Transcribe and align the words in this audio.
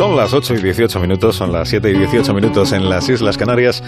Son 0.00 0.16
las 0.16 0.32
8 0.32 0.54
y 0.54 0.62
18 0.62 0.98
minutos, 0.98 1.36
son 1.36 1.52
las 1.52 1.68
7 1.68 1.90
y 1.90 1.98
18 1.98 2.32
minutos 2.32 2.72
en 2.72 2.88
las 2.88 3.06
Islas 3.10 3.36
Canarias. 3.36 3.82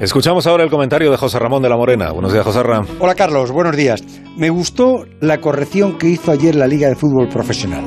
Escuchamos 0.00 0.46
ahora 0.46 0.64
el 0.64 0.70
comentario 0.70 1.10
de 1.10 1.18
José 1.18 1.38
Ramón 1.38 1.62
de 1.62 1.68
la 1.68 1.76
Morena. 1.76 2.12
Buenos 2.12 2.32
días, 2.32 2.46
José 2.46 2.62
Ramón. 2.62 2.88
Hola, 2.98 3.14
Carlos. 3.14 3.52
Buenos 3.52 3.76
días. 3.76 4.02
Me 4.38 4.48
gustó 4.48 5.04
la 5.20 5.38
corrección 5.42 5.98
que 5.98 6.08
hizo 6.08 6.32
ayer 6.32 6.54
la 6.54 6.66
Liga 6.66 6.88
de 6.88 6.94
Fútbol 6.94 7.28
Profesional. 7.28 7.84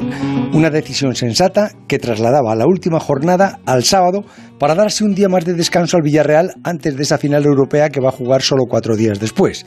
Una 0.53 0.69
decisión 0.69 1.15
sensata 1.15 1.71
que 1.87 1.97
trasladaba 1.97 2.53
la 2.55 2.67
última 2.67 2.99
jornada 2.99 3.59
al 3.65 3.83
sábado 3.83 4.21
para 4.59 4.75
darse 4.75 5.03
un 5.03 5.15
día 5.15 5.27
más 5.27 5.43
de 5.43 5.55
descanso 5.55 5.97
al 5.97 6.03
Villarreal 6.03 6.53
antes 6.63 6.95
de 6.95 7.01
esa 7.01 7.17
final 7.17 7.43
europea 7.43 7.89
que 7.89 8.01
va 8.01 8.09
a 8.09 8.11
jugar 8.15 8.43
solo 8.43 8.65
cuatro 8.69 8.95
días 8.95 9.19
después. 9.19 9.65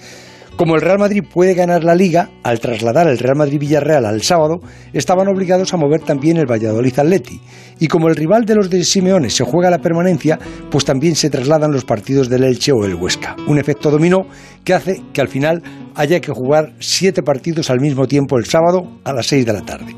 Como 0.57 0.75
el 0.75 0.80
Real 0.80 0.98
Madrid 0.98 1.23
puede 1.23 1.52
ganar 1.52 1.84
la 1.84 1.95
liga, 1.95 2.30
al 2.43 2.61
trasladar 2.61 3.09
el 3.09 3.18
Real 3.18 3.36
Madrid-Villarreal 3.36 4.07
al 4.07 4.22
sábado, 4.22 4.61
estaban 4.95 5.29
obligados 5.29 5.75
a 5.75 5.77
mover 5.77 6.00
también 6.00 6.39
el 6.39 6.46
Valladolid-Atleti. 6.46 7.43
Y 7.79 7.89
como 7.89 8.08
el 8.08 8.17
rival 8.17 8.46
de 8.46 8.54
los 8.54 8.71
de 8.71 8.82
Simeone 8.82 9.29
se 9.29 9.45
juega 9.45 9.68
la 9.68 9.82
permanencia, 9.82 10.39
pues 10.71 10.86
también 10.86 11.14
se 11.14 11.29
trasladan 11.29 11.72
los 11.72 11.84
partidos 11.84 12.31
del 12.31 12.45
Elche 12.45 12.72
o 12.72 12.86
el 12.86 12.95
Huesca. 12.95 13.36
Un 13.46 13.58
efecto 13.58 13.90
dominó 13.90 14.26
que 14.64 14.72
hace 14.72 15.03
que 15.12 15.21
al 15.21 15.29
final 15.29 15.62
haya 15.95 16.21
que 16.21 16.32
jugar 16.32 16.73
siete 16.81 17.23
partidos 17.23 17.68
al 17.68 17.81
mismo 17.81 18.07
tiempo 18.07 18.39
el 18.39 18.46
sábado 18.46 19.00
a 19.04 19.12
las 19.12 19.26
seis 19.26 19.45
de 19.45 19.53
la 19.53 19.61
tarde. 19.61 19.95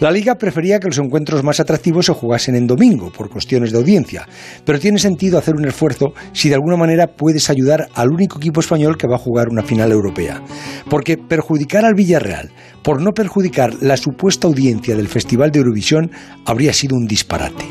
La 0.00 0.10
liga 0.10 0.34
prefería 0.34 0.80
que 0.80 0.88
los 0.88 0.98
encuentros 0.98 1.44
más 1.44 1.60
atractivos 1.60 2.06
se 2.06 2.12
jugasen 2.12 2.56
en 2.56 2.66
domingo, 2.66 3.12
por 3.12 3.30
cuestiones 3.30 3.70
de 3.70 3.78
audiencia, 3.78 4.26
pero 4.64 4.80
tiene 4.80 4.98
sentido 4.98 5.38
hacer 5.38 5.54
un 5.54 5.66
esfuerzo 5.68 6.12
si 6.32 6.48
de 6.48 6.56
alguna 6.56 6.76
manera 6.76 7.06
puedes 7.06 7.48
ayudar 7.48 7.88
al 7.94 8.10
único 8.10 8.38
equipo 8.38 8.60
español 8.60 8.98
que 8.98 9.06
va 9.06 9.14
a 9.14 9.20
jugar 9.20 9.48
una 9.48 9.62
final 9.62 9.92
europea. 9.92 10.42
Porque 10.90 11.16
perjudicar 11.16 11.84
al 11.84 11.94
Villarreal 11.94 12.50
por 12.82 13.00
no 13.00 13.12
perjudicar 13.12 13.72
la 13.82 13.96
supuesta 13.96 14.48
audiencia 14.48 14.96
del 14.96 15.06
Festival 15.06 15.52
de 15.52 15.60
Eurovisión 15.60 16.10
habría 16.44 16.72
sido 16.72 16.96
un 16.96 17.06
disparate. 17.06 17.64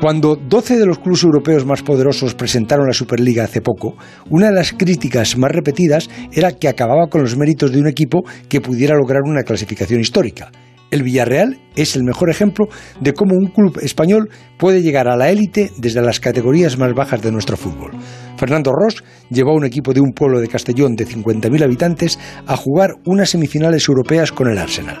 Cuando 0.00 0.36
12 0.36 0.78
de 0.78 0.86
los 0.86 1.00
clubes 1.00 1.24
europeos 1.24 1.66
más 1.66 1.82
poderosos 1.82 2.36
presentaron 2.36 2.86
la 2.86 2.92
Superliga 2.92 3.42
hace 3.42 3.60
poco, 3.60 3.96
una 4.30 4.46
de 4.46 4.54
las 4.54 4.72
críticas 4.72 5.36
más 5.36 5.50
repetidas 5.50 6.08
era 6.30 6.52
que 6.52 6.68
acababa 6.68 7.08
con 7.08 7.22
los 7.22 7.36
méritos 7.36 7.72
de 7.72 7.80
un 7.80 7.88
equipo 7.88 8.22
que 8.48 8.60
pudiera 8.60 8.94
lograr 8.94 9.22
una 9.24 9.42
clasificación 9.42 10.00
histórica. 10.00 10.52
El 10.90 11.02
Villarreal 11.02 11.58
es 11.76 11.96
el 11.96 12.04
mejor 12.04 12.30
ejemplo 12.30 12.68
de 13.00 13.12
cómo 13.12 13.34
un 13.36 13.48
club 13.48 13.78
español 13.82 14.30
puede 14.56 14.82
llegar 14.82 15.06
a 15.08 15.16
la 15.16 15.30
élite 15.30 15.70
desde 15.76 16.00
las 16.00 16.18
categorías 16.18 16.78
más 16.78 16.94
bajas 16.94 17.20
de 17.22 17.30
nuestro 17.30 17.56
fútbol. 17.56 17.92
Fernando 18.36 18.72
Ross 18.72 19.02
llevó 19.30 19.50
a 19.50 19.56
un 19.56 19.64
equipo 19.64 19.92
de 19.92 20.00
un 20.00 20.12
pueblo 20.12 20.40
de 20.40 20.48
Castellón 20.48 20.94
de 20.94 21.06
50.000 21.06 21.62
habitantes 21.62 22.18
a 22.46 22.56
jugar 22.56 22.94
unas 23.04 23.30
semifinales 23.30 23.86
europeas 23.88 24.32
con 24.32 24.48
el 24.48 24.58
Arsenal. 24.58 24.98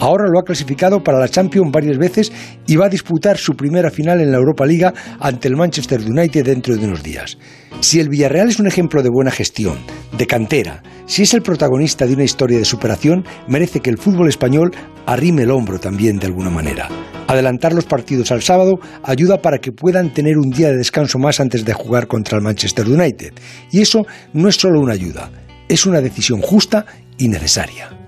Ahora 0.00 0.28
lo 0.28 0.38
ha 0.38 0.44
clasificado 0.44 1.02
para 1.02 1.18
la 1.18 1.28
Champions 1.28 1.72
varias 1.72 1.98
veces 1.98 2.32
y 2.66 2.76
va 2.76 2.86
a 2.86 2.90
disputar 2.90 3.36
su 3.36 3.54
primera 3.54 3.90
final 3.90 4.20
en 4.20 4.30
la 4.30 4.38
Europa 4.38 4.64
Liga 4.64 4.94
ante 5.18 5.48
el 5.48 5.56
Manchester 5.56 6.00
United 6.00 6.44
dentro 6.44 6.76
de 6.76 6.84
unos 6.84 7.02
días. 7.02 7.36
Si 7.80 7.98
el 7.98 8.08
Villarreal 8.08 8.48
es 8.48 8.60
un 8.60 8.68
ejemplo 8.68 9.02
de 9.02 9.10
buena 9.10 9.32
gestión, 9.32 9.78
de 10.16 10.26
cantera, 10.26 10.82
si 11.06 11.22
es 11.22 11.34
el 11.34 11.42
protagonista 11.42 12.06
de 12.06 12.14
una 12.14 12.24
historia 12.24 12.58
de 12.58 12.64
superación, 12.64 13.24
merece 13.48 13.80
que 13.80 13.90
el 13.90 13.98
fútbol 13.98 14.28
español 14.28 14.70
arrime 15.06 15.42
el 15.42 15.50
hombro 15.50 15.80
también 15.80 16.18
de 16.18 16.26
alguna 16.26 16.50
manera. 16.50 16.88
Adelantar 17.26 17.72
los 17.72 17.84
partidos 17.84 18.30
al 18.30 18.42
sábado 18.42 18.78
ayuda 19.02 19.42
para 19.42 19.58
que 19.58 19.72
puedan 19.72 20.14
tener 20.14 20.38
un 20.38 20.50
día 20.50 20.68
de 20.68 20.76
descanso 20.76 21.18
más 21.18 21.40
antes 21.40 21.64
de 21.64 21.72
jugar 21.72 22.06
contra 22.06 22.38
el 22.38 22.44
Manchester 22.44 22.88
United. 22.88 23.32
Y 23.72 23.80
eso 23.80 24.06
no 24.32 24.48
es 24.48 24.56
solo 24.56 24.80
una 24.80 24.94
ayuda, 24.94 25.30
es 25.68 25.86
una 25.86 26.00
decisión 26.00 26.40
justa 26.40 26.86
y 27.18 27.28
necesaria. 27.28 28.07